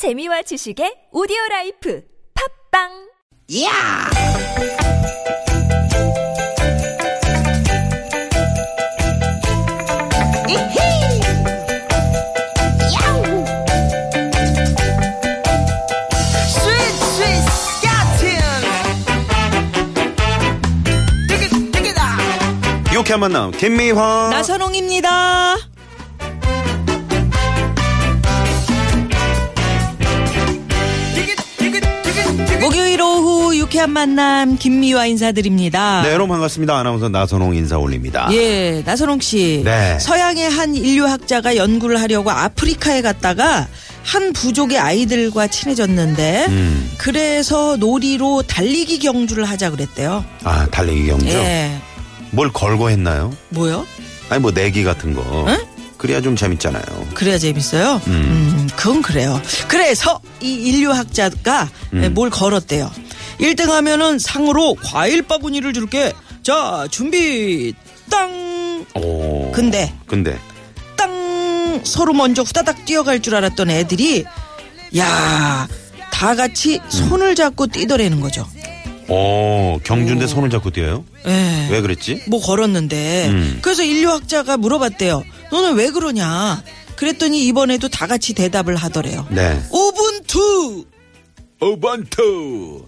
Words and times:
재미와 0.00 0.40
지식의 0.40 1.12
오디오 1.12 1.36
라이프 1.50 2.00
팝빵 2.72 2.88
야! 3.60 4.08
이히! 10.48 11.20
야우! 12.96 13.44
스윗 16.48 16.80
스윗! 16.96 17.60
유쾌한 22.94 23.20
만남 23.20 23.50
김미화 23.50 24.30
나선홍입니다. 24.30 25.79
목요일 32.70 33.02
오후 33.02 33.56
유쾌한 33.56 33.90
만남 33.90 34.56
김미화 34.56 35.06
인사드립니다. 35.06 36.02
네 36.02 36.12
여러분 36.12 36.28
반갑습니다 36.28 36.78
아나운서 36.78 37.08
나선홍 37.08 37.56
인사 37.56 37.76
올립니다 37.76 38.28
예, 38.32 38.84
나선홍 38.86 39.18
씨. 39.18 39.62
네. 39.64 39.98
서양의 39.98 40.48
한 40.48 40.76
인류학자가 40.76 41.56
연구를 41.56 42.00
하려고 42.00 42.30
아프리카에 42.30 43.02
갔다가 43.02 43.66
한 44.04 44.32
부족의 44.32 44.78
아이들과 44.78 45.48
친해졌는데 45.48 46.46
음. 46.48 46.90
그래서 46.96 47.76
놀이로 47.76 48.42
달리기 48.42 49.00
경주를 49.00 49.46
하자 49.46 49.70
그랬대요. 49.72 50.24
아 50.44 50.68
달리기 50.70 51.08
경주 51.08 51.26
예. 51.26 51.76
뭘 52.30 52.52
걸고 52.52 52.88
했나요? 52.88 53.32
뭐요? 53.48 53.84
아니 54.28 54.40
뭐 54.40 54.52
내기 54.52 54.84
같은 54.84 55.12
거 55.12 55.44
응? 55.48 55.58
그래야 56.00 56.22
좀 56.22 56.34
재밌잖아요 56.34 57.08
그래야 57.12 57.36
재밌어요? 57.36 58.00
음. 58.06 58.12
음, 58.12 58.68
그건 58.74 59.02
그래요. 59.02 59.38
그래서 59.68 60.18
이 60.40 60.54
인류학자가 60.54 61.68
음. 61.92 62.14
뭘 62.14 62.30
걸었대요. 62.30 62.90
1등 63.38 63.68
하면은 63.68 64.18
상으로 64.18 64.76
과일 64.82 65.20
바구니를 65.20 65.74
줄게. 65.74 66.14
자, 66.42 66.86
준비, 66.90 67.74
땅! 68.10 68.86
오 68.94 69.52
근데, 69.52 69.92
근데 70.06 70.38
땅! 70.96 71.82
서로 71.84 72.14
먼저 72.14 72.40
후다닥 72.42 72.86
뛰어갈 72.86 73.20
줄 73.20 73.34
알았던 73.34 73.68
애들이, 73.68 74.24
야, 74.96 75.68
다 76.10 76.34
같이 76.34 76.80
음. 76.82 76.90
손을 76.90 77.34
잡고 77.34 77.66
뛰더라는 77.66 78.20
거죠. 78.20 78.48
오 79.08 79.78
경주인데 79.84 80.26
손을 80.26 80.48
잡고 80.48 80.70
뛰어요? 80.70 81.04
예. 81.26 81.68
왜 81.70 81.80
그랬지? 81.82 82.22
뭐 82.28 82.40
걸었는데 82.40 83.26
음. 83.28 83.58
그래서 83.60 83.82
인류학자가 83.82 84.56
물어봤대요. 84.56 85.24
너는 85.50 85.74
왜 85.74 85.90
그러냐? 85.90 86.62
그랬더니 86.96 87.46
이번에도 87.46 87.88
다 87.88 88.06
같이 88.06 88.34
대답을 88.34 88.76
하더래요. 88.76 89.26
네 89.30 89.60
우분투. 89.70 90.84
오반투 91.62 92.86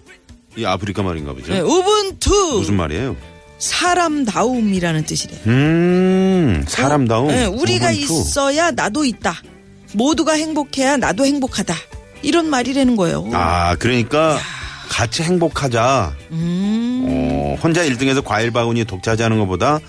이 0.57 0.65
아프리카 0.65 1.03
말인가 1.03 1.33
보죠 1.35 1.53
네, 1.53 1.61
우분투. 1.61 2.31
무슨 2.59 2.77
말이에요? 2.77 3.17
사람다움이라는 3.59 5.05
뜻이래요. 5.05 5.39
음 5.47 6.65
사람다움 6.67 7.29
네, 7.29 7.45
우리가 7.45 7.87
오반투. 7.87 8.01
있어야 8.01 8.71
나도 8.71 9.05
있다. 9.05 9.35
모두가 9.95 10.33
행복해야 10.33 10.97
나도 10.97 11.27
행복하다. 11.27 11.75
이런 12.23 12.49
말이라는 12.49 12.97
거예요. 12.97 13.29
아 13.33 13.77
그러니까 13.77 14.39
같이 14.89 15.23
행복하자 15.23 16.15
음. 16.33 17.05
어, 17.07 17.57
혼자 17.63 17.83
1등에서 17.85 18.25
과일 18.25 18.51
바구니 18.51 18.85
독차지하는 18.85 19.39
것보다 19.39 19.81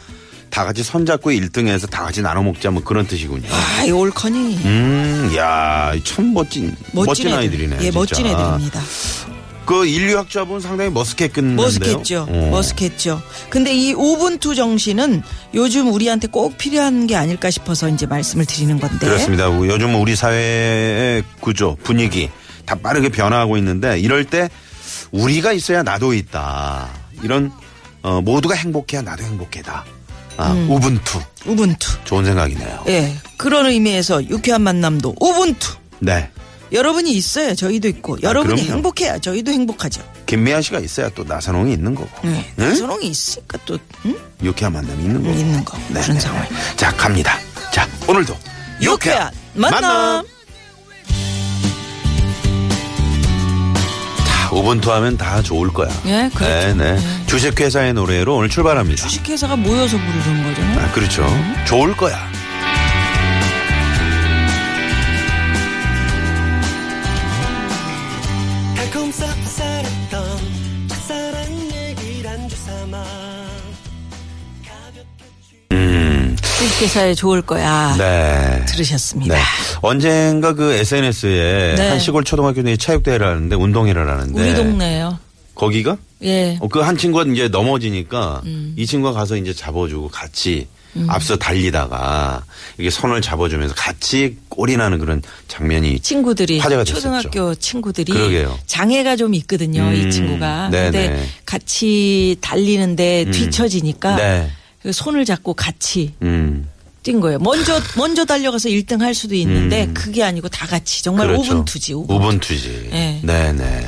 다 0.53 0.63
같이 0.63 0.83
손잡고 0.83 1.31
1등에서 1.31 1.89
다 1.89 2.03
같이 2.03 2.21
나눠 2.21 2.43
먹자 2.43 2.69
뭐 2.69 2.83
그런 2.83 3.07
뜻이군요. 3.07 3.49
아이 3.51 3.89
올커니. 3.89 4.57
음, 4.63 5.33
야, 5.35 5.93
참 6.03 6.31
멋진 6.31 6.75
멋진, 6.91 7.25
애들. 7.25 7.39
아이들이네. 7.39 7.77
예, 7.77 7.81
진짜. 7.85 7.97
멋진 7.99 8.25
애들입니다. 8.27 8.79
그 9.65 9.87
인류학자분 9.87 10.59
상당히 10.59 10.91
머쓱했겠는데요. 10.91 11.57
머쓱했죠. 11.57 12.27
어. 12.29 12.51
머쓱했죠. 12.53 13.19
근데 13.49 13.73
이 13.73 13.93
우분투 13.93 14.53
정신은 14.53 15.23
요즘 15.55 15.91
우리한테 15.91 16.27
꼭 16.27 16.55
필요한 16.59 17.07
게 17.07 17.15
아닐까 17.15 17.49
싶어서 17.49 17.89
이제 17.89 18.05
말씀을 18.05 18.45
드리는 18.45 18.79
건데. 18.79 19.07
그렇습니다. 19.07 19.47
요즘 19.47 19.95
우리 19.99 20.15
사회의 20.15 21.23
구조, 21.39 21.77
분위기 21.81 22.29
다 22.67 22.75
빠르게 22.75 23.09
변화하고 23.09 23.57
있는데 23.57 23.99
이럴 23.99 24.25
때 24.25 24.51
우리가 25.09 25.51
있어야 25.51 25.81
나도 25.81 26.13
있다. 26.13 26.89
이런 27.23 27.51
어, 28.03 28.21
모두가 28.21 28.53
행복해야 28.53 29.01
나도 29.01 29.23
행복해다. 29.23 29.83
아, 30.37 30.51
음. 30.51 30.69
우분투. 30.69 31.21
우분투. 31.45 32.03
좋은 32.05 32.25
생각이네요. 32.25 32.83
예. 32.87 33.15
그런 33.37 33.65
의미에서 33.67 34.23
유쾌한 34.29 34.61
만남도 34.61 35.15
우분투. 35.19 35.75
네. 35.99 36.29
여러분이 36.71 37.11
있어야 37.11 37.53
저희도 37.53 37.87
있고 37.89 38.19
여러분이 38.23 38.53
아, 38.53 38.55
그럼요. 38.63 38.75
행복해야 38.77 39.19
저희도 39.19 39.51
행복하죠. 39.51 40.01
김미아 40.25 40.61
씨가 40.61 40.79
있어야 40.79 41.09
또 41.09 41.23
나선홍이 41.23 41.71
있는 41.71 41.93
거고. 41.93 42.09
네. 42.27 42.51
응? 42.57 42.69
나선홍이 42.69 43.05
있으니까 43.07 43.59
또 43.65 43.77
응? 44.05 44.17
유쾌한 44.41 44.73
만남이 44.73 45.03
있는 45.03 45.21
거고. 45.23 45.35
있는 45.37 45.63
거. 45.63 45.77
네, 45.89 46.01
그런 46.01 46.13
네, 46.15 46.19
상황. 46.19 46.41
네. 46.43 46.49
자, 46.75 46.91
갑니다. 46.95 47.37
자, 47.71 47.87
오늘도 48.07 48.35
유쾌한 48.81 49.31
만남. 49.53 49.81
자, 49.81 50.23
우분투 54.53 54.91
하면 54.93 55.17
다 55.17 55.41
좋을 55.41 55.69
거야. 55.69 55.89
예, 56.05 56.29
그렇죠. 56.33 56.73
네, 56.77 56.95
네. 56.95 57.25
주식회사의 57.27 57.93
노래로 57.93 58.35
오늘 58.35 58.49
출발합니다. 58.49 59.03
주식회사가 59.03 59.55
모여서 59.55 59.97
부르는 59.97 60.43
거잖아요. 60.43 60.79
아, 60.79 60.91
그렇죠. 60.91 61.25
좋을 61.65 61.95
거야. 61.97 62.17
달콤 68.75 69.09
쌉쌀했던 69.11 70.89
첫사랑 70.89 71.71
얘기를 71.71 72.29
안주 72.29 72.55
삼아 72.55 73.03
음, 76.63 76.67
주식회사에 76.67 77.13
좋을 77.13 77.41
거야. 77.41 77.95
네. 77.97 78.65
들으셨습니다. 78.65 79.35
네. 79.35 79.41
언젠가 79.81 80.53
그 80.53 80.71
SNS에 80.73 81.75
네. 81.77 81.89
한 81.89 81.99
시골 81.99 82.23
초등학교 82.23 82.61
내에 82.61 82.77
체육대회를 82.77 83.27
하는데 83.27 83.55
운동회를 83.55 84.09
하는데 84.09 84.41
우리 84.41 84.55
동네요. 84.55 85.19
거기가 85.55 85.97
예. 86.23 86.57
어, 86.61 86.67
그한 86.67 86.97
친구가 86.97 87.25
이제 87.31 87.47
넘어지니까 87.47 88.41
음. 88.45 88.73
이 88.77 88.85
친구가 88.85 89.13
가서 89.13 89.35
이제 89.35 89.53
잡아주고 89.53 90.07
같이 90.09 90.67
앞서 91.07 91.35
달리다가 91.35 92.43
이게 92.77 92.89
손을 92.91 93.21
잡아주면서 93.21 93.73
같이 93.75 94.37
꼴이 94.49 94.77
나는 94.77 94.99
그런 94.99 95.21
장면이 95.47 95.99
친구들이 95.99 96.59
화제가 96.59 96.83
됐었죠. 96.83 97.01
초등학교 97.01 97.55
친구들이 97.55 98.11
그러게요. 98.13 98.57
장애가 98.67 99.15
좀 99.15 99.33
있거든요. 99.35 99.81
음, 99.83 99.95
이 99.95 100.11
친구가. 100.11 100.69
네네. 100.69 100.91
근데 100.91 101.27
같이 101.45 102.37
달리는데 102.41 103.23
음. 103.27 103.31
뒤처지니까 103.31 104.15
네. 104.15 104.51
그 104.83 104.91
손을 104.91 105.23
잡고 105.25 105.53
같이 105.53 106.13
음. 106.21 106.67
뛴 107.03 107.19
거예요. 107.19 107.39
먼저 107.39 107.81
먼저 107.97 108.23
달려가서 108.25 108.69
1등 108.69 108.99
할 108.99 109.13
수도 109.13 109.33
있는데 109.35 109.85
음. 109.85 109.93
그게 109.93 110.23
아니고 110.23 110.49
다 110.49 110.67
같이 110.67 111.03
정말 111.03 111.27
그렇죠. 111.27 111.51
오분투지. 111.53 111.93
오분투. 111.93 112.13
우분투지. 112.13 112.89
네. 112.91 113.19
네네. 113.23 113.87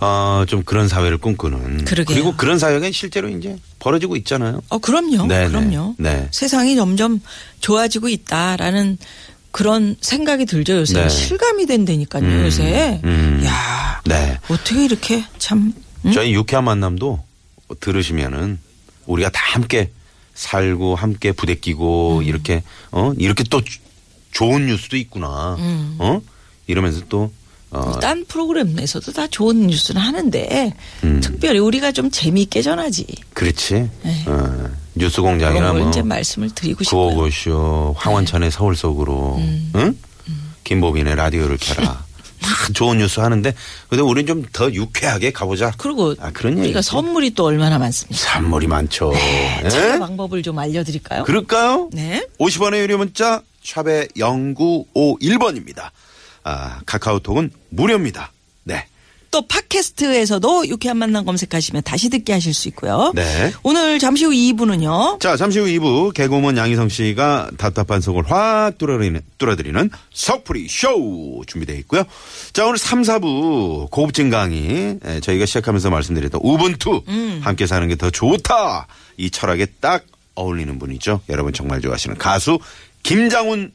어, 0.00 0.44
좀 0.46 0.62
그런 0.62 0.86
사회를 0.88 1.18
꿈꾸는. 1.18 1.84
그러게요. 1.84 2.16
리고 2.16 2.36
그런 2.36 2.58
사회가 2.58 2.90
실제로 2.92 3.28
이제 3.28 3.56
벌어지고 3.78 4.16
있잖아요. 4.16 4.62
어 4.68 4.78
그럼요. 4.78 5.26
네네. 5.26 5.48
그럼요. 5.48 5.94
네. 5.98 6.28
세상이 6.30 6.76
점점 6.76 7.20
좋아지고 7.60 8.08
있다라는 8.08 8.98
그런 9.50 9.96
생각이 10.00 10.44
들죠 10.46 10.76
요새 10.76 11.02
네. 11.02 11.08
실감이 11.08 11.66
된다니까요 11.66 12.22
음, 12.22 12.44
요새. 12.44 13.00
음. 13.04 13.42
야 13.44 14.00
네. 14.04 14.38
어떻게 14.48 14.84
이렇게 14.84 15.24
참 15.38 15.72
응? 16.04 16.12
저희 16.12 16.32
유쾌한 16.34 16.64
만남도 16.64 17.22
들으시면은 17.80 18.58
우리가 19.06 19.30
다 19.30 19.40
함께 19.52 19.90
살고 20.38 20.94
함께 20.94 21.32
부대끼고 21.32 22.18
음. 22.18 22.22
이렇게 22.22 22.62
어 22.92 23.12
이렇게 23.18 23.42
또 23.50 23.60
주- 23.60 23.80
좋은 24.30 24.66
뉴스도 24.66 24.96
있구나. 24.96 25.56
음. 25.58 25.96
어 25.98 26.20
이러면서 26.68 27.00
또 27.08 27.32
어, 27.70 27.98
딴 28.00 28.24
프로그램에서도 28.26 29.12
다 29.12 29.26
좋은 29.26 29.66
뉴스를 29.66 30.00
하는데 30.00 30.72
음. 31.02 31.20
특별히 31.20 31.58
우리가 31.58 31.90
좀 31.92 32.08
재미있게 32.10 32.62
전하지. 32.62 33.04
그렇지. 33.34 33.90
네. 34.04 34.24
어, 34.26 34.70
뉴스 34.94 35.20
공장이나 35.20 35.72
뭐 35.72 35.88
이제 35.88 36.00
말씀을 36.02 36.50
드리고 36.54 36.84
싶어요. 36.84 37.08
네. 37.08 37.14
구호고쇼, 37.16 37.94
황원찬의 37.98 38.50
서울 38.52 38.74
속으로, 38.76 39.36
음. 39.38 39.72
응? 39.74 39.98
김보빈의 40.64 41.14
라디오를 41.16 41.58
켜라. 41.60 42.04
다 42.48 42.72
좋은 42.72 42.98
뉴스 42.98 43.20
하는데, 43.20 43.52
근데 43.88 44.02
우리는 44.02 44.26
좀더 44.26 44.72
유쾌하게 44.72 45.32
가보자. 45.32 45.72
그리고 45.76 46.14
아, 46.20 46.30
그런 46.32 46.58
우리가. 46.58 46.80
선물이 46.82 47.34
또 47.34 47.44
얼마나 47.44 47.78
많습니까? 47.78 48.16
선물이 48.16 48.66
많죠. 48.66 49.12
예? 49.14 49.68
참여 49.68 49.98
방법을 49.98 50.42
좀 50.42 50.58
알려드릴까요? 50.58 51.24
그럴까요? 51.24 51.90
네. 51.92 52.26
50원의 52.38 52.78
유료 52.80 52.98
문자, 52.98 53.42
샵의 53.62 54.08
0951번입니다. 54.16 55.90
아, 56.44 56.80
카카오톡은 56.86 57.50
무료입니다. 57.70 58.32
네. 59.38 59.40
또 59.40 59.46
팟캐스트에서도 59.46 60.68
유쾌한 60.68 60.96
만남 60.96 61.24
검색하시면 61.24 61.82
다시 61.84 62.08
듣게 62.10 62.32
하실 62.32 62.52
수 62.54 62.66
있고요. 62.68 63.12
네. 63.14 63.52
오늘 63.62 63.98
잠시 63.98 64.24
후 64.24 64.30
2부는요. 64.32 65.20
자, 65.20 65.36
잠시 65.36 65.60
후 65.60 65.66
2부 65.66 66.12
개그우먼 66.14 66.56
양희성 66.56 66.88
씨가 66.88 67.50
답답한 67.56 68.00
속을 68.00 68.28
확 68.30 68.78
뚫어드리는, 68.78 69.20
뚫어드리는 69.38 69.90
석풀이 70.12 70.66
쇼 70.68 71.42
준비되어 71.46 71.76
있고요. 71.76 72.04
자, 72.52 72.66
오늘 72.66 72.78
3, 72.78 73.02
4부 73.02 73.90
고급진 73.90 74.30
강의 74.30 74.98
에, 75.04 75.20
저희가 75.20 75.46
시작하면서 75.46 75.90
말씀드렸던 75.90 76.40
우분투 76.42 77.02
함께 77.42 77.66
사는 77.66 77.86
게 77.86 77.98
더 77.98 78.10
좋다 78.10 78.86
이 79.16 79.28
철학에 79.30 79.66
딱 79.80 80.04
어울리는 80.36 80.78
분이죠. 80.78 81.20
여러분 81.30 81.52
정말 81.52 81.80
좋아하시는 81.80 82.16
가수 82.16 82.60
김장훈 83.02 83.72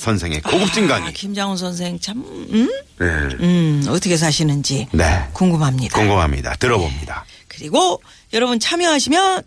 선생의 0.00 0.40
고급진 0.40 0.84
아, 0.86 0.94
강의. 0.98 1.12
김장훈 1.12 1.56
선생 1.56 2.00
참, 2.00 2.24
음? 2.26 2.68
네. 2.98 3.06
음, 3.06 3.84
어떻게 3.88 4.16
사시는지 4.16 4.88
네. 4.92 5.04
궁금합니다. 5.32 5.96
궁금합니다. 5.98 6.56
들어봅니다. 6.56 7.24
그리고 7.48 8.00
여러분 8.32 8.58
참여하시면 8.58 9.42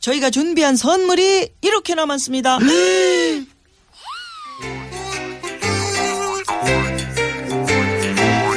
저희가 0.00 0.30
준비한 0.30 0.76
선물이 0.76 1.48
이렇게 1.62 1.94
남았습니다. 1.94 2.58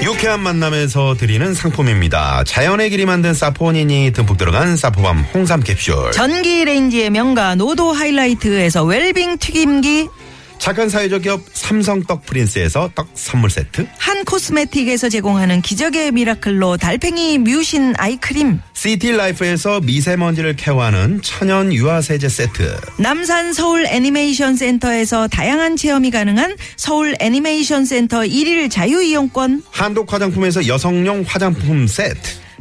유쾌한 0.04 0.42
만남에서 0.42 1.16
드리는 1.18 1.54
상품입니다. 1.54 2.44
자연의 2.46 2.90
길이 2.90 3.06
만든 3.06 3.34
사포닌이 3.34 4.12
듬뿍 4.13 4.38
들어간 4.38 4.75
사포밤 4.75 5.25
홍삼 5.34 5.62
캡슐. 5.62 6.12
전기 6.13 6.66
레인지의 6.66 7.10
명가 7.10 7.56
노도 7.56 7.92
하이라이트에서 7.94 8.84
웰빙 8.84 9.38
튀김기 9.38 10.10
착한 10.59 10.89
사회적 10.89 11.23
기업 11.23 11.41
삼성 11.53 12.03
떡 12.03 12.25
프린스에서 12.25 12.91
떡 12.94 13.09
선물 13.15 13.50
세트. 13.50 13.88
한 13.97 14.23
코스메틱에서 14.25 15.09
제공하는 15.09 15.61
기적의 15.61 16.11
미라클로 16.11 16.77
달팽이 16.77 17.38
뮤신 17.39 17.94
아이크림 17.97 18.59
시티 18.73 19.13
라이프에서 19.13 19.79
미세먼지를 19.79 20.56
케어하는 20.56 21.21
천연 21.23 21.73
유화 21.73 22.01
세제 22.01 22.29
세트. 22.29 22.77
남산 22.97 23.53
서울 23.53 23.85
애니메이션 23.88 24.56
센터에서 24.56 25.27
다양한 25.27 25.77
체험이 25.77 26.11
가능한 26.11 26.56
서울 26.75 27.15
애니메이션 27.19 27.85
센터 27.85 28.19
1일 28.19 28.69
자유이용권 28.69 29.63
한독 29.71 30.12
화장품에서 30.13 30.67
여성용 30.67 31.23
화장품 31.25 31.88
세트. 31.88 32.38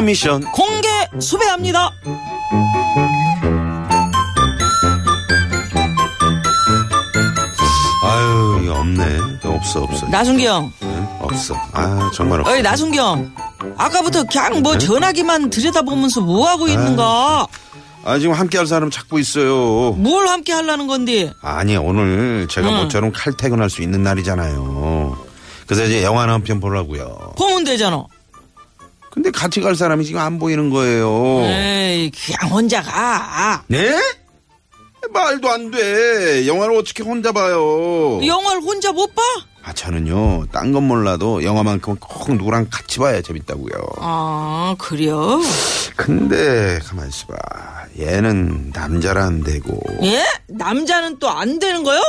유쾌한 0.00 0.04
미션 0.06 0.40
공개 0.52 0.88
수배합니다. 1.20 1.90
아유 8.02 8.60
이거 8.64 8.74
없네 8.80 9.18
없어 9.44 9.82
없어 9.82 10.06
나순경, 10.08 10.72
응? 10.82 11.08
없어 11.20 11.54
아 11.72 12.10
정말 12.14 12.40
없어 12.40 12.52
어이 12.52 12.62
나순경. 12.62 13.32
아까부터 13.76 14.24
그냥 14.24 14.62
뭐 14.62 14.78
전화기만 14.78 15.50
들여다보면서 15.50 16.20
뭐 16.22 16.48
하고 16.48 16.66
있는가? 16.68 17.46
아 18.04 18.18
지금 18.18 18.34
함께할 18.34 18.66
사람 18.66 18.90
찾고 18.90 19.18
있어요 19.18 19.92
뭘 19.92 20.26
함께 20.28 20.52
하려는 20.52 20.86
건데? 20.86 21.32
아니 21.42 21.76
오늘 21.76 22.46
제가 22.48 22.68
응. 22.70 22.76
모처럼 22.84 23.12
칼퇴근할 23.12 23.68
수 23.68 23.82
있는 23.82 24.02
날이잖아요 24.02 25.18
그래서 25.66 25.84
이제 25.84 26.02
영화 26.02 26.22
한 26.26 26.42
편 26.42 26.58
보려고요 26.60 27.34
보면 27.36 27.64
되잖아. 27.64 28.04
근데 29.10 29.30
같이 29.30 29.60
갈 29.60 29.74
사람이 29.74 30.04
지금 30.04 30.20
안 30.20 30.38
보이는 30.38 30.70
거예요 30.70 31.40
에이, 31.44 32.10
그냥 32.10 32.52
혼자 32.52 32.82
가. 32.82 33.64
네? 33.66 33.98
말도 35.12 35.50
안 35.50 35.70
돼. 35.70 36.46
영화를 36.46 36.76
어떻게 36.76 37.02
혼자 37.02 37.32
봐요? 37.32 38.24
영화를 38.24 38.60
혼자 38.62 38.92
못 38.92 39.12
봐? 39.14 39.22
아, 39.62 39.72
저는요, 39.72 40.46
딴 40.52 40.72
건 40.72 40.84
몰라도 40.84 41.42
영화만큼은 41.42 41.98
꼭 41.98 42.32
누구랑 42.34 42.68
같이 42.70 42.98
봐야 42.98 43.20
재밌다고요. 43.20 43.72
아, 43.98 44.74
그래요? 44.78 45.40
근데, 45.96 46.78
가만 46.84 47.08
있어 47.08 47.26
봐. 47.26 47.34
얘는 47.98 48.70
남자라 48.74 49.24
안 49.24 49.42
되고. 49.42 49.80
예? 50.04 50.24
남자는 50.48 51.18
또 51.18 51.28
안 51.28 51.58
되는 51.58 51.82
거요? 51.82 52.00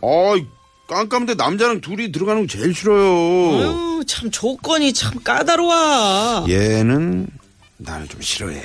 어이, 0.00 0.46
깜깜한데 0.88 1.34
남자랑 1.34 1.80
둘이 1.80 2.12
들어가는 2.12 2.42
거 2.42 2.48
제일 2.48 2.74
싫어요. 2.74 3.00
아유, 3.00 4.04
참 4.06 4.30
조건이 4.30 4.92
참 4.92 5.12
까다로워. 5.22 6.46
얘는 6.48 7.26
나를 7.78 8.08
좀 8.08 8.20
싫어해. 8.20 8.60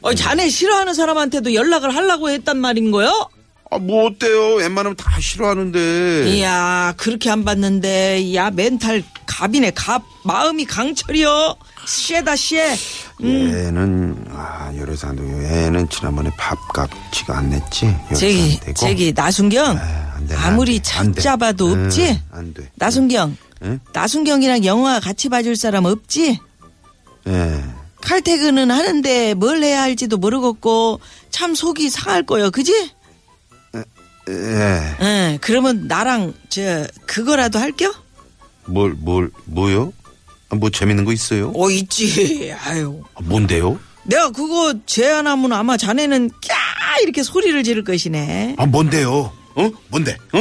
어, 0.00 0.14
자네 0.14 0.48
싫어하는 0.48 0.94
사람한테도 0.94 1.54
연락을 1.54 1.94
하려고 1.94 2.30
했단 2.30 2.58
말인 2.58 2.90
거요? 2.90 3.28
아, 3.70 3.78
뭐 3.78 4.06
어때요? 4.06 4.54
웬만하면 4.54 4.96
다 4.96 5.20
싫어하는데. 5.20 6.30
이야, 6.36 6.94
그렇게 6.96 7.28
안 7.30 7.44
봤는데, 7.44 8.34
야, 8.34 8.50
멘탈 8.50 9.04
갑이네, 9.26 9.72
갑. 9.74 10.02
마음이 10.24 10.64
강철이여. 10.64 11.56
쎄다, 11.86 12.34
쎄. 12.36 12.74
얘는, 13.22 14.24
아, 14.30 14.72
여래산도 14.74 15.22
얘는 15.44 15.86
지난번에 15.90 16.30
밥값 16.38 16.88
지가 17.12 17.38
안 17.38 17.50
냈지? 17.50 17.94
저기. 18.14 18.58
저기, 18.74 19.12
나순경. 19.14 19.76
아, 19.76 19.80
안 19.80 20.07
돼, 20.28 20.36
안 20.36 20.52
아무리 20.52 20.78
돼. 20.78 20.82
찾아봐도 20.82 21.72
응, 21.72 21.84
없지? 21.86 22.20
안 22.30 22.54
돼. 22.54 22.70
나순경. 22.76 23.36
응? 23.62 23.80
나순경이랑 23.92 24.64
영화 24.64 25.00
같이 25.00 25.28
봐줄 25.28 25.56
사람 25.56 25.84
없지? 25.86 26.38
예. 27.26 27.64
칼퇴근은 28.02 28.70
하는데 28.70 29.34
뭘 29.34 29.62
해야 29.62 29.82
할지도 29.82 30.16
모르겠고, 30.18 31.00
참 31.30 31.54
속이 31.56 31.90
상할 31.90 32.22
거요, 32.24 32.50
그지? 32.52 32.90
예. 34.28 34.96
응, 35.00 35.38
그러면 35.40 35.86
나랑, 35.88 36.34
저, 36.48 36.86
그거라도 37.06 37.58
할겨? 37.58 37.92
뭘, 38.66 38.94
뭘, 38.96 39.30
뭐요? 39.46 39.92
아, 40.50 40.56
뭐 40.56 40.70
재밌는 40.70 41.04
거 41.04 41.12
있어요? 41.12 41.52
어, 41.56 41.70
있지. 41.70 42.54
아유. 42.64 43.02
아, 43.14 43.20
뭔데요? 43.24 43.78
내가 44.04 44.30
그거 44.30 44.74
제안하면 44.86 45.52
아마 45.52 45.76
자네는 45.76 46.30
꺄! 46.40 47.02
이렇게 47.02 47.22
소리를 47.22 47.62
지를 47.64 47.84
것이네. 47.84 48.54
아, 48.58 48.66
뭔데요? 48.66 49.32
어? 49.58 49.70
뭔데? 49.88 50.16
어? 50.32 50.38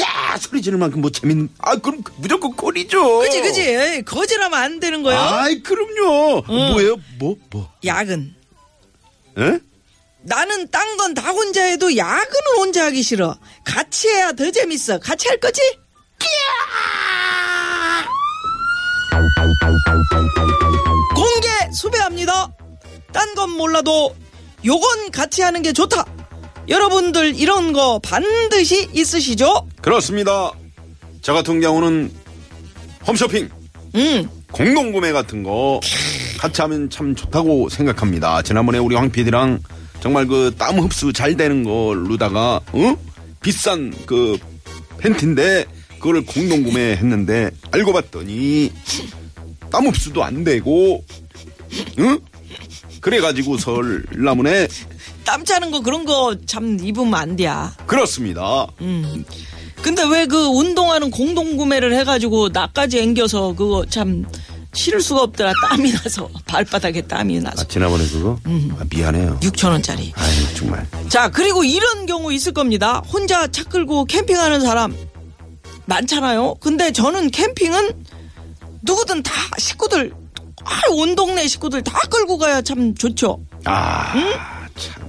야 0.00 0.36
소리 0.38 0.62
지를 0.62 0.78
만큼 0.78 1.00
뭐 1.00 1.10
재밌는, 1.10 1.48
아, 1.58 1.74
그럼 1.76 2.02
무조건 2.18 2.52
콜이죠. 2.54 3.18
그지, 3.20 3.40
그지. 3.40 4.02
거절하면 4.04 4.58
안 4.60 4.78
되는 4.80 5.02
거요. 5.02 5.18
아이, 5.18 5.60
그럼요. 5.62 6.42
뭐예요? 6.46 6.96
뭐, 7.18 7.36
뭐? 7.50 7.72
야근. 7.84 8.34
예? 9.38 9.58
나는 10.22 10.68
딴 10.70 10.96
건 10.96 11.14
다 11.14 11.30
혼자 11.30 11.64
해도 11.64 11.96
야근은 11.96 12.56
혼자 12.58 12.84
하기 12.86 13.02
싫어. 13.02 13.38
같이 13.64 14.08
해야 14.08 14.32
더 14.32 14.50
재밌어. 14.50 14.98
같이 14.98 15.26
할 15.28 15.38
거지? 15.40 15.60
공개 21.14 21.48
수배합니다. 21.72 22.48
딴 23.12 23.34
건 23.34 23.50
몰라도 23.50 24.14
요건 24.64 25.10
같이 25.10 25.42
하는 25.42 25.62
게 25.62 25.72
좋다. 25.72 26.04
여러분들 26.68 27.36
이런 27.36 27.72
거 27.72 27.98
반드시 28.02 28.88
있으시죠? 28.92 29.66
그렇습니다. 29.80 30.50
저 31.22 31.32
같은 31.32 31.60
경우는 31.60 32.10
홈쇼핑, 33.06 33.48
응. 33.94 34.28
공동구매 34.52 35.12
같은 35.12 35.42
거 35.42 35.80
같이 36.38 36.60
하면 36.62 36.88
참 36.90 37.14
좋다고 37.14 37.68
생각합니다. 37.68 38.42
지난번에 38.42 38.78
우리 38.78 38.94
황 38.96 39.10
PD랑 39.10 39.58
정말 40.00 40.26
그 40.26 40.52
땀 40.58 40.78
흡수 40.78 41.12
잘 41.12 41.36
되는 41.36 41.64
걸로다가 41.64 42.60
어? 42.72 42.96
비싼 43.42 43.92
그 44.06 44.38
팬티인데 44.98 45.64
그거를 45.98 46.24
공동 46.24 46.62
구매했는데 46.62 47.50
알고 47.72 47.92
봤더니 47.92 48.72
땀 49.70 49.86
흡수도 49.86 50.22
안 50.22 50.44
되고 50.44 51.04
응? 51.98 52.18
그래가지고 53.00 53.58
설라문에 53.58 54.68
땀 55.28 55.44
차는 55.44 55.70
거 55.70 55.80
그런 55.82 56.06
거참 56.06 56.78
입으면 56.82 57.12
안 57.14 57.36
돼. 57.36 57.46
그렇습니다. 57.86 58.66
근데 59.82 60.02
왜 60.04 60.24
그 60.26 60.46
운동화는 60.46 61.10
공동 61.10 61.58
구매를 61.58 61.94
해가지고 61.98 62.48
나까지 62.48 62.98
앵겨서 63.00 63.52
그거 63.54 63.84
참 63.90 64.24
실을 64.72 65.02
수가 65.02 65.24
없더라. 65.24 65.52
땀이 65.68 65.92
나서 65.92 66.30
발바닥에 66.46 67.02
땀이 67.02 67.40
아, 67.40 67.42
나서 67.42 67.68
지난번에 67.68 68.08
그거 68.08 68.38
아, 68.78 68.84
미안해요. 68.88 69.38
6천 69.40 69.68
원짜리. 69.70 70.14
아유 70.16 70.54
정말 70.56 70.86
자 71.10 71.28
그리고 71.30 71.62
이런 71.62 72.06
경우 72.06 72.32
있을 72.32 72.52
겁니다. 72.54 73.02
혼자 73.12 73.46
차 73.48 73.64
끌고 73.64 74.06
캠핑하는 74.06 74.62
사람 74.62 74.96
많잖아요. 75.84 76.54
근데 76.54 76.90
저는 76.90 77.30
캠핑은 77.32 78.02
누구든 78.80 79.22
다 79.22 79.32
식구들 79.58 80.10
아, 80.64 80.80
온 80.92 81.14
동네 81.16 81.46
식구들 81.46 81.82
다 81.84 82.00
끌고 82.08 82.38
가야 82.38 82.62
참 82.62 82.94
좋죠. 82.94 83.40
아, 83.66 84.12
참. 84.12 84.57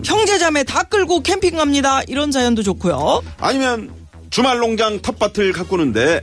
형제자매 0.03 0.63
다 0.63 0.83
끌고 0.83 1.21
캠핑 1.23 1.57
갑니다. 1.57 2.01
이런 2.07 2.31
사연도 2.31 2.63
좋고요. 2.63 3.21
아니면 3.39 3.91
주말 4.29 4.59
농장 4.59 5.01
텃밭을 5.01 5.53
가꾸는데 5.53 6.21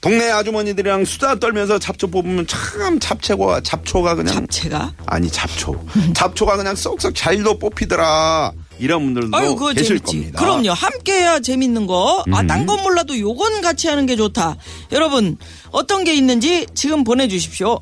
동네 0.00 0.30
아주머니들이랑 0.30 1.04
수다 1.04 1.36
떨면서 1.40 1.78
잡초 1.78 2.08
뽑으면 2.08 2.46
참 2.46 3.00
잡채가 3.00 3.62
잡초가 3.62 4.14
그냥 4.14 4.34
잡채가. 4.34 4.92
아니 5.06 5.28
잡초 5.30 5.84
잡초가 6.14 6.56
그냥 6.56 6.76
쏙쏙 6.76 7.14
잘도 7.14 7.58
뽑히더라 7.58 8.52
이런 8.78 9.04
분들도 9.04 9.36
아유, 9.36 9.54
그거 9.54 9.72
계실 9.72 9.98
재밌지. 9.98 10.04
겁니다. 10.16 10.38
그럼요. 10.38 10.70
함께해야 10.72 11.40
재밌는 11.40 11.86
거. 11.86 12.22
아, 12.30 12.40
음. 12.40 12.46
딴건 12.46 12.82
몰라도 12.82 13.18
요건 13.18 13.62
같이 13.62 13.88
하는 13.88 14.04
게 14.04 14.16
좋다. 14.16 14.56
여러분, 14.92 15.38
어떤 15.70 16.04
게 16.04 16.14
있는지 16.14 16.66
지금 16.74 17.02
보내주십시오. 17.02 17.80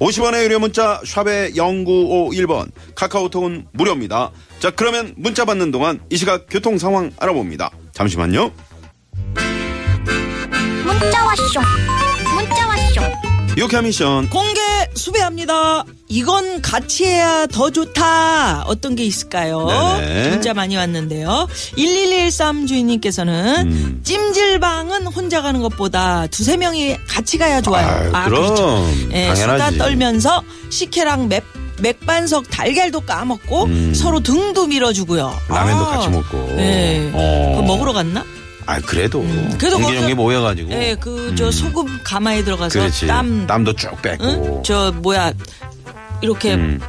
50원의 0.00 0.44
유료 0.44 0.58
문자 0.58 1.00
샵의 1.04 1.52
0951번 1.52 2.70
카카오톡은 2.94 3.66
무료입니다. 3.72 4.30
자 4.58 4.70
그러면 4.70 5.14
문자 5.16 5.44
받는 5.44 5.70
동안 5.70 6.00
이 6.08 6.16
시각 6.16 6.46
교통 6.48 6.78
상황 6.78 7.10
알아봅니다. 7.18 7.70
잠시만요. 7.92 8.50
문자 10.84 11.24
왔쇼 11.24 11.60
유쾌 13.60 13.82
미션 13.82 14.30
공개 14.30 14.58
수배합니다. 14.94 15.84
이건 16.08 16.62
같이 16.62 17.04
해야 17.04 17.46
더 17.46 17.68
좋다. 17.70 18.62
어떤 18.66 18.96
게 18.96 19.04
있을까요? 19.04 19.66
네네. 19.66 20.30
문자 20.30 20.54
많이 20.54 20.78
왔는데요. 20.78 21.46
1113 21.76 22.66
주인님께서는 22.66 23.66
음. 23.70 24.00
찜질방은 24.02 25.08
혼자 25.08 25.42
가는 25.42 25.60
것보다 25.60 26.26
두세 26.28 26.56
명이 26.56 26.96
같이 27.06 27.36
가야 27.36 27.60
좋아요. 27.60 28.10
아유, 28.14 28.30
그럼. 28.30 29.10
예, 29.12 29.34
수다 29.34 29.46
당연하지. 29.48 29.78
떨면서 29.78 30.42
식혜랑 30.70 31.28
맥, 31.28 31.44
맥반석 31.80 32.48
달걀도 32.48 33.02
까먹고 33.02 33.64
음. 33.64 33.92
서로 33.94 34.20
등도 34.20 34.68
밀어주고요. 34.68 35.38
라면도 35.48 35.84
아, 35.84 35.90
같이 35.96 36.08
먹고. 36.08 36.54
예. 36.58 37.10
어. 37.12 37.52
그거 37.56 37.62
먹으러 37.66 37.92
갔나? 37.92 38.24
아 38.70 38.78
그래도 38.86 39.20
그래도 39.58 39.78
옹기종기 39.78 40.12
거기서- 40.12 40.16
모여가지고 40.16 40.70
예, 40.70 40.94
그저 40.94 41.50
소금 41.50 41.98
가마에 42.04 42.44
들어가서 42.44 42.78
그렇지 42.78 43.06
땀 43.08 43.44
땀도 43.44 43.72
쭉 43.74 44.00
빼고 44.00 44.24
응? 44.24 44.62
저 44.62 44.92
뭐야 45.02 45.32
이렇게 46.20 46.54
음. 46.54 46.80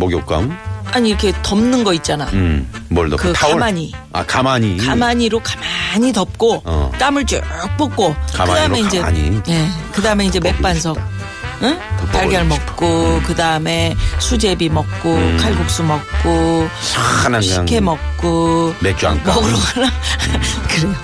목욕감 0.00 0.56
아니 0.90 1.10
이렇게 1.10 1.32
덮는 1.42 1.84
거 1.84 1.92
있잖아. 1.92 2.24
음. 2.32 2.66
뭘 2.88 3.08
넣고 3.10 3.22
그 3.22 3.32
타올 3.34 3.52
가만히. 3.54 3.92
아 4.12 4.24
가만히 4.24 4.78
가만히로 4.78 5.40
가만히 5.44 6.12
덮고 6.12 6.62
어. 6.64 6.90
땀을 6.98 7.24
쭉 7.26 7.40
뻗고 7.76 8.16
가만히로 8.32 8.54
그다음에 8.54 8.80
이제 8.80 8.98
가만히. 8.98 9.40
예 9.48 9.68
그다음에 9.92 10.26
이제 10.26 10.40
맥반석 10.40 10.96
싶다. 10.96 11.17
응? 11.62 11.78
달걀. 12.12 12.44
먹고 12.44 13.20
그 13.26 13.34
다음에 13.34 13.96
수제비 14.18 14.68
먹고 14.68 15.14
음. 15.14 15.36
칼국수 15.40 15.82
먹고 15.82 16.68
시원한 16.82 17.22
그냥 17.24 17.42
식혜 17.42 17.80
먹고 17.80 18.74
맥주 18.80 19.06
한 19.08 19.16
캔. 19.22 19.26
먹으러 19.26 19.56
가나 19.56 19.90
그래요. 20.68 20.86
음, 20.86 20.94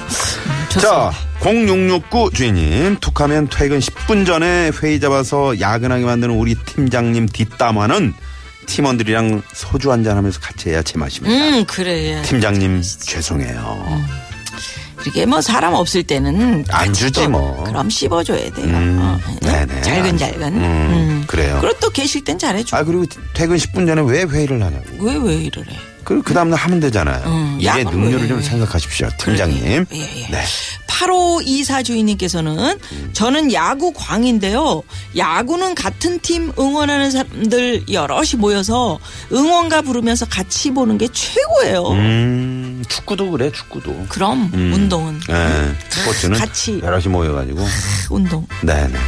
자, 0.71 0.81
좋습니다. 0.81 1.13
0669 1.41 2.31
주인님, 2.33 2.97
툭하면 3.01 3.49
퇴근 3.49 3.79
10분 3.79 4.25
전에 4.27 4.71
회의 4.83 4.99
잡아서 5.01 5.61
야근하게 5.61 6.05
만드는 6.05 6.35
우리 6.35 6.55
팀장님 6.55 7.27
뒷담화는 7.29 8.15
팀원들이랑 8.67 9.43
소주 9.53 9.93
한잔 9.93 10.17
하면서 10.17 10.41
같이 10.41 10.71
해야 10.71 10.83
제맛입니다. 10.83 11.35
음 11.59 11.65
그래. 11.67 12.23
팀장님, 12.23 12.81
죄송해요. 13.01 13.87
이 14.24 14.24
렇게 15.07 15.27
뭐 15.27 15.41
사람 15.41 15.75
없을 15.75 16.03
때는 16.03 16.65
안 16.71 16.93
주지 16.93 17.23
또 17.23 17.29
뭐. 17.29 17.65
그럼 17.65 17.91
씹어줘야 17.91 18.51
돼요. 18.51 18.67
음, 18.67 18.99
어, 19.01 19.19
네네. 19.43 19.83
잘근잘근. 19.83 20.43
음, 20.49 20.63
음. 20.63 21.25
그래요. 21.27 21.59
그리고 21.61 21.79
또 21.81 21.91
계실 21.91 22.23
땐 22.25 22.39
잘해줘. 22.39 22.77
아, 22.77 22.85
그리고 22.85 23.05
퇴근 23.35 23.57
10분 23.57 23.87
전에 23.87 24.03
왜 24.07 24.23
회의를 24.25 24.63
하냐고. 24.63 24.85
왜왜 24.99 25.37
이러래? 25.37 25.69
그, 26.05 26.21
그 26.23 26.35
다음날 26.35 26.59
하면 26.59 26.81
되잖아요. 26.81 27.23
음, 27.27 27.59
야근을 27.63 27.93
능률을 27.93 28.23
왜좀 28.23 28.39
해. 28.39 28.43
생각하십시오, 28.43 29.09
팀장님. 29.19 29.87
예, 29.93 29.99
예. 29.99 30.27
네. 30.31 30.43
8524 30.87 31.83
주인님께서는 31.83 32.79
저는 33.15 33.53
야구 33.53 33.93
광인데요. 33.93 34.83
야구는 35.17 35.75
같은 35.75 36.21
팀 36.21 36.53
응원하는 36.59 37.11
사람들 37.11 37.91
여럿이 37.91 38.33
모여서 38.39 38.99
응원가 39.33 39.83
부르면서 39.83 40.27
같이 40.27 40.71
보는 40.71 40.99
게 40.99 41.09
최고예요. 41.13 41.89
음, 41.89 42.64
축구도 42.89 43.31
그래, 43.31 43.51
축구도. 43.51 44.07
그럼 44.09 44.51
음. 44.55 44.73
운동은 44.75 45.21
네, 45.29 45.75
스포츠는 45.89 46.39
같이. 46.39 46.81
여럿이 46.83 47.09
모여가지고. 47.09 47.65
운동. 48.11 48.47
네네. 48.63 48.99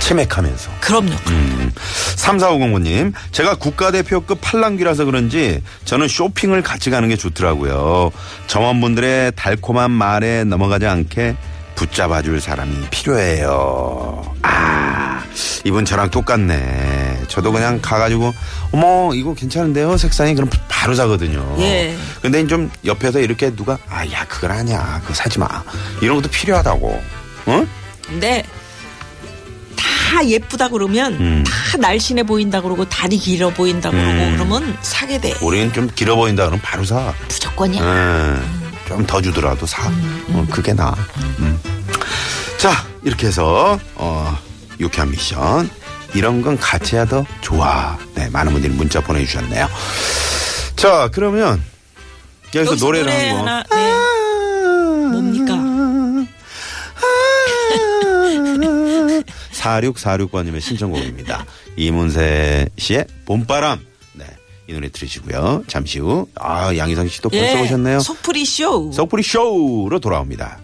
치맥하면서. 0.00 0.70
그럼요. 0.80 1.12
음. 1.28 1.72
3450님, 2.16 3.12
제가 3.32 3.54
국가대표급 3.56 4.38
팔랑귀라서 4.40 5.04
그런지 5.06 5.62
저는 5.84 6.08
쇼핑을 6.08 6.62
같이 6.62 6.90
가는 6.90 7.08
게 7.08 7.16
좋더라고요. 7.16 8.10
점원분들의 8.46 9.32
달콤한 9.36 9.90
말에 9.90 10.44
넘어가지 10.44 10.86
않게 10.86 11.36
붙잡아줄 11.74 12.40
사람이 12.40 12.88
필요해요. 12.90 14.22
아, 14.42 15.22
이분 15.64 15.84
저랑 15.84 16.10
똑같네. 16.10 17.03
저도 17.28 17.52
그냥 17.52 17.80
가가지고, 17.80 18.34
어머, 18.72 19.14
이거 19.14 19.34
괜찮은데요? 19.34 19.96
색상이 19.96 20.34
그럼 20.34 20.50
바로 20.68 20.94
사거든요. 20.94 21.56
예. 21.58 21.96
근데 22.22 22.46
좀 22.46 22.70
옆에서 22.84 23.20
이렇게 23.20 23.54
누가, 23.54 23.78
아, 23.88 24.06
야, 24.10 24.24
그걸 24.28 24.52
아니야. 24.52 25.00
그거 25.02 25.14
사지 25.14 25.38
마. 25.38 25.48
이런 26.00 26.16
것도 26.16 26.28
필요하다고. 26.30 27.02
어? 27.46 27.66
근데 28.06 28.42
다 29.76 30.24
예쁘다 30.26 30.68
그러면 30.68 31.14
음. 31.14 31.44
다 31.44 31.76
날씬해 31.78 32.22
보인다 32.22 32.60
그러고 32.60 32.84
다리 32.88 33.18
길어 33.18 33.50
보인다 33.50 33.90
그러고 33.90 34.08
음. 34.08 34.32
그러면 34.36 34.78
사게 34.82 35.18
돼. 35.18 35.34
우리는 35.40 35.72
좀 35.72 35.90
길어 35.94 36.14
보인다 36.14 36.44
그러면 36.44 36.60
바로 36.62 36.84
사. 36.84 37.12
무조건이야. 37.28 38.40
좀더 38.88 39.20
주더라도 39.22 39.66
사. 39.66 39.90
어, 40.28 40.46
그게 40.50 40.72
나. 40.72 40.94
음. 41.38 41.58
자, 42.58 42.72
이렇게 43.02 43.26
해서, 43.26 43.78
어, 43.94 44.38
유쾌한 44.80 45.10
미션. 45.10 45.68
이런 46.14 46.42
건 46.42 46.56
같이 46.56 46.94
해야 46.96 47.04
더 47.04 47.24
좋아. 47.40 47.98
네, 48.14 48.28
많은 48.30 48.52
분들이 48.52 48.72
문자 48.72 49.00
보내주셨네요. 49.00 49.68
자, 50.76 51.10
그러면, 51.12 51.62
여기서 52.54 52.72
여기서 52.72 52.86
노래를 52.86 53.06
노래 53.06 53.28
한 53.28 53.36
번. 53.36 53.48
하나 53.48 53.64
네. 53.70 53.94
뭡니까? 55.10 55.54
4646번님의 59.52 60.60
신청곡입니다. 60.60 61.46
이문세 61.76 62.68
씨의 62.78 63.06
봄바람. 63.24 63.80
네, 64.12 64.24
이 64.68 64.72
노래 64.72 64.88
들으시고요. 64.90 65.64
잠시 65.66 65.98
후, 65.98 66.28
아, 66.36 66.74
양희성 66.76 67.08
씨도 67.08 67.30
벌써 67.30 67.62
오셨네요. 67.62 68.00
속풀이 68.00 68.44
쇼. 68.44 68.92
석불이 68.92 69.22
쇼로 69.22 69.98
돌아옵니다. 70.00 70.58